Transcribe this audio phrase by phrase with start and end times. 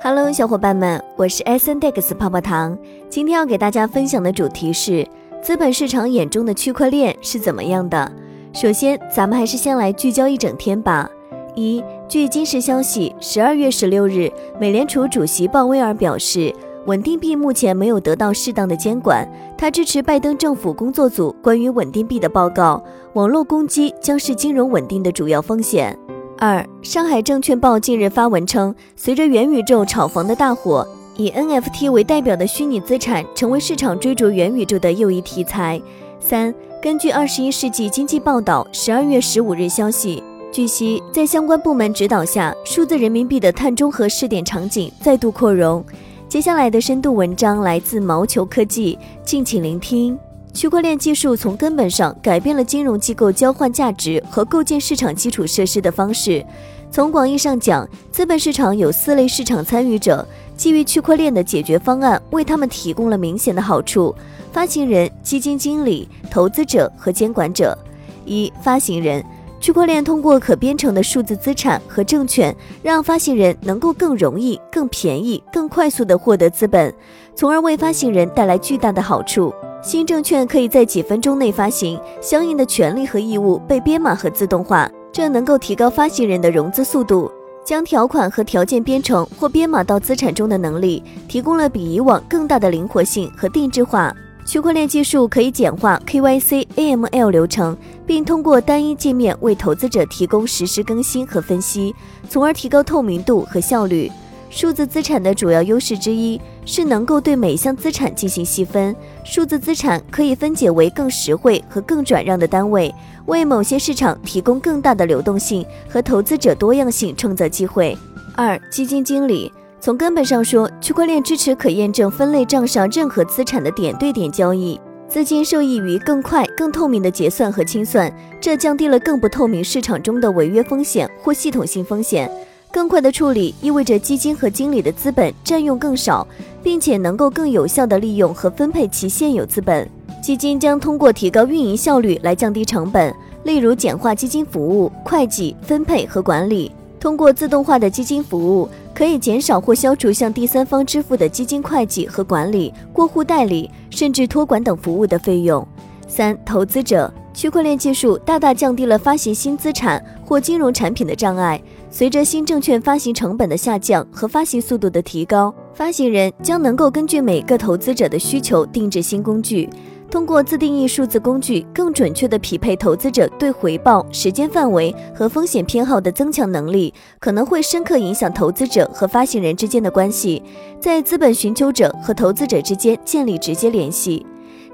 [0.00, 2.78] Hello，小伙伴们，我是 SNDEX 泡泡糖。
[3.10, 5.04] 今天要给大家分享的主题是
[5.42, 8.10] 资本市场眼中的区块链是怎么样的。
[8.52, 11.10] 首先，咱们还是先来聚焦一整天吧。
[11.56, 14.30] 一，据今日消息，十二月十六日，
[14.60, 16.54] 美联储主席鲍威尔表示，
[16.86, 19.28] 稳定币目前没有得到适当的监管。
[19.58, 22.80] 他支持拜登政府工作组关于稳定币的报告，
[23.14, 25.98] 网络攻击将是金融稳定的主要风险。
[26.40, 35.80] 二，上海证券报近日发文称，随着元宇宙炒房的大火，以 NFT 为代表的虚拟资产成为市场追逐元宇宙的又一题材。
[36.20, 45.84] 三，根据二十一世纪经济报道十二月十五日消息，据悉，在相关部门指导下，数字人民币的碳中和试点场景再度扩容。
[46.28, 50.16] 接下来的深度文章来自毛球科技，敬请聆听。
[50.58, 56.44] 区块链技术从根本上改变了金融机构交换价值和构建市场基础设施的方式。
[56.90, 60.26] 从广义上讲，资本市场有四类市场参与者，
[60.56, 64.12] 基于区块链的解决方案为他们提供了明显的好处：
[64.52, 67.78] 发行人、基金经理、投资者和监管者。
[68.24, 69.24] 一、发行人，
[69.60, 76.92] 区块链通过可编程的数字资产和证券，让发行人能够更容易、更便宜、更快速地获得资本，
[77.36, 79.54] 从而为发行人带来巨大的好处。
[79.80, 87.30] 新证券可以在几分钟内发行，相应的权利和义务被编码和自动化，这能够提高发行人的融资速度。
[87.64, 94.12] 将条款和条件编程或编码到资产中的能力，提供了比以往更大的灵活性和定制化。
[94.44, 101.94] 区块链技术可以简化 KYC、AML 流程，并通过单一界面为投资者提供实时更新和分析，
[102.28, 104.10] 从而提高透明度和效率。
[104.50, 108.94] 数字资产的主要优势之一是能够对每项资产进行细分。
[109.24, 112.92] 数字资产可以分解为更实惠和更转让的单位，
[113.26, 117.96] 为某些市场提供更大的流动性和投资者多样性创造机会。
[118.34, 132.30] 二、基金经理从根本上说，区块链支持可验证分类账上任何资产的点对点交易，资金受益于更快、更透明的结算和清算，这降低了更不透明市场中的违约风险或系统性风险。
[132.70, 136.26] 更快的处理意味着基金和经理的资本占用更少，
[136.62, 139.88] 并且能够更有效地利用和分配其现有资本。
[140.22, 143.14] 基金将通过提高运营效率来降低成本，
[143.44, 146.70] 例如简化基金服务、会计、分配和管理。
[147.00, 155.66] 通过自动化的基金服务，可以减少或消除向第三方支付的基金会计和管理、过户代理甚至托管等服务的费用。
[156.06, 157.10] 三、投资者。
[157.34, 161.62] 区块链技术大大降低了发行新资产或金融产品的障碍。
[161.90, 169.68] 随着新证券发行成本的下降和发行速度的提高，发行人将能够根据每个投资者的需求定制新工具。
[170.10, 180.42] 通过自定义数字工具，更准确地匹配投资者对回报、时间范围和风险偏好的增强能力，可能会深刻影响投资者和发行人之间的关系，
[180.78, 184.24] 在资本寻求者和投资者之间建立直接联系。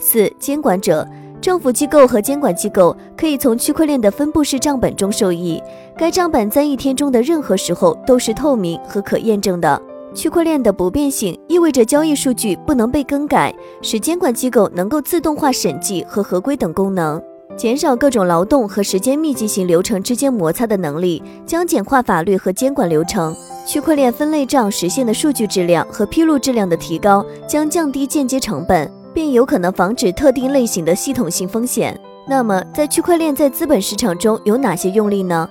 [0.00, 1.08] 四、监管者。
[1.44, 5.62] 政府机构和监管机构可以从区块链的分布式账本中受益。
[5.94, 9.78] 该账本在一天中的任何时候都是透明和可验证的。
[10.14, 17.22] 区块链的不变性意味着交易数据不能被更改，使监管机构能够自动化审计和合规等功能，
[17.58, 23.36] 减少各种劳动和时间密集型流程之间摩擦的能力，将简化法律和监管流程。
[23.66, 28.90] 区块链分类账实现的数据质量和披露质量的提高，将降低间接成本。
[29.14, 31.98] 并有可能防止特定类型的系统性风险。
[32.26, 35.48] 那么，在区块链在资本市场中有哪些用例呢？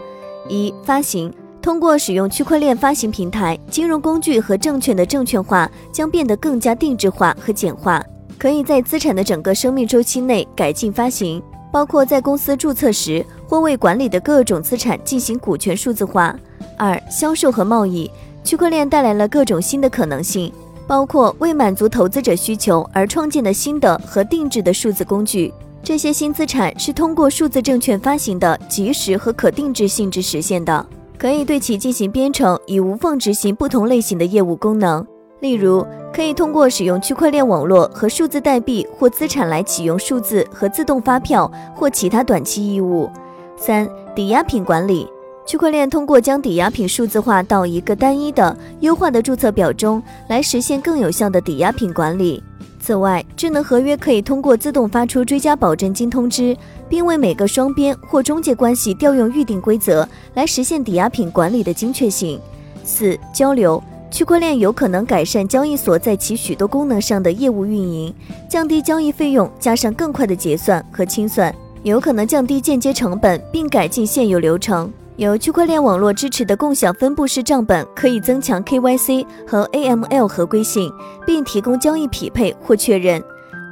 [0.50, 1.34] 一、发行。
[1.62, 8.04] 通过使用区块链发行平台，金融工具和证券的证券化将变得更加定制化和简化，
[8.38, 11.42] 可以在资产的整个生命周期内改进发行，
[11.72, 16.36] 包括在公司注册时或为管理的各种资产进行股权数字化。
[16.78, 18.12] 二、销售和贸易。
[18.44, 20.52] 区块链带来了各种新的可能性。
[20.88, 30.86] 包括为满足投资者需求而创建的新的和定制的数字工具，这些新资产是通过数字证券发行的即时和可定制性质实现的，
[31.18, 35.06] 可以对其进行编程，以无缝执行不同类型的业务功能。
[35.40, 43.10] 例如，可以通过使用区块链网络和数字代币或资产来启用数字和自动发票或其他短期义务。
[43.58, 45.08] 三、抵押品管理。
[45.46, 52.42] 区块链通过将抵押品数字化到一个单一的、优化的注册表中，来实现更有效的抵押品管理。
[52.80, 56.56] 此外，智能合约可以通过自动发出追加保证金通知，
[56.90, 62.40] 并为每个双边或中介关系调用预定规则，来实现抵押品管理的精确性。
[62.84, 63.82] 四、交流。
[64.12, 68.14] 区块链有可能改善交易所在其许多功能上的业务运营，
[68.48, 71.52] 降低交易费用，加上更快的结算和清算，
[71.82, 74.92] 有可能降低间接成本，并改进现有流程。
[75.18, 80.92] 由区块链网络支持的共享分布式账本可以增强 KYC 和 AML 合规性，
[81.26, 83.24] 并提供交易匹配或确认。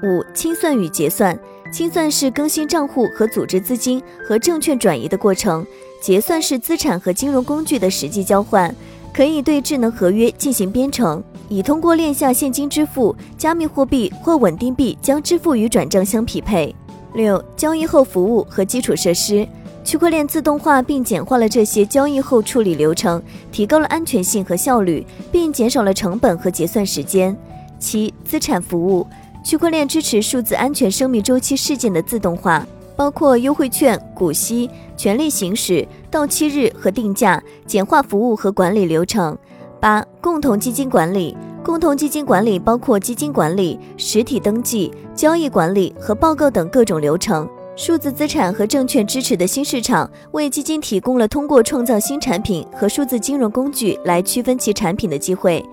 [0.04, 1.38] 五、清算与结算。
[1.72, 5.66] 清算是更新账户和组织资金和证券转移的过程，
[6.02, 8.76] 结算是资产和金融工具的实际交换，
[9.14, 16.76] 可以对智能合约进行编程，以通过链下现金支付、加密货币或稳定币将支付与转账相匹配。
[17.14, 19.48] 六、交易后服务和基础设施。
[19.84, 27.36] 区块链自动化并简化了这些交易后处理流程，提高了安全性和效率，并减少了成本和结算时间。
[27.80, 29.06] 七、资产服务，
[29.44, 39.36] 区块链支持数字安全生命周期事件的自动化，包括优惠券、股息、权利行使、到期日和定价，简化服务和管理流程。
[39.80, 47.50] 八、共同基金管理，共同基金管理包括基金管理、实体登记、交易管理和报告等各种流程。
[47.76, 55.64] 数字资产和证券支持的新市场，为基金提供了通过创造新产品和数字金融工具来区分其产品的机会。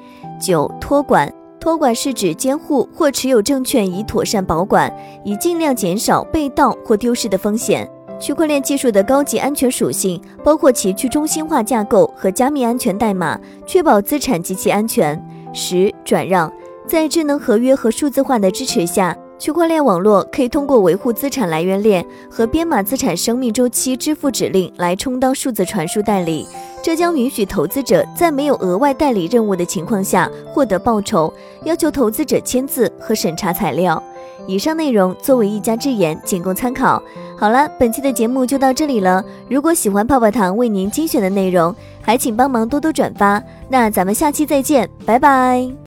[0.41, 4.91] 九、托管，托管是指监护或持有证券以妥善保管，
[5.25, 7.87] 以尽量减少被盗或丢失的风险。
[8.21, 15.21] 区块链技术的高级安全属性包括其去中心化架构和加密安全代码，确保资产及其安全。
[15.53, 16.51] 十、转让，
[16.87, 19.17] 在智能合约和数字化的支持下。
[19.39, 26.47] 区块链网络可以通过维护资产来源链和编码资产生命周期支付指令来充当数字传输代理，
[26.83, 31.33] 这将允许投资者在没有额外代理任务的情况下获得报酬，
[31.65, 34.03] 要求投资者签字和审查材料。
[34.47, 37.01] 以上内容作为一家之言，仅供参考。
[37.39, 39.25] 好了，本期的节目就到这里了。
[39.49, 43.43] 如果喜欢泡泡糖为您精选的内容，还请帮忙多多转发。
[43.69, 45.79] 那咱们下期再见，拜拜。